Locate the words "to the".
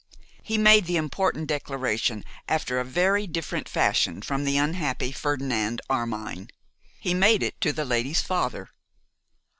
7.61-7.85